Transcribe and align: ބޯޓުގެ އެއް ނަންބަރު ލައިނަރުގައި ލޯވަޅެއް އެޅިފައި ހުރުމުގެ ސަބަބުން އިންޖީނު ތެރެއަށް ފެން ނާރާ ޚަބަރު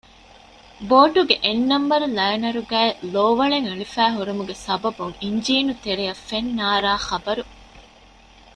ބޯޓުގެ 0.89 1.35
އެއް 1.43 1.65
ނަންބަރު 1.71 2.07
ލައިނަރުގައި 2.17 2.91
ލޯވަޅެއް 3.13 3.67
އެޅިފައި 3.69 4.13
ހުރުމުގެ 4.17 4.55
ސަބަބުން 4.65 5.15
އިންޖީނު 5.23 5.73
ތެރެއަށް 5.83 6.23
ފެން 6.27 6.49
ނާރާ 6.57 6.91
ޚަބަރު 7.07 7.43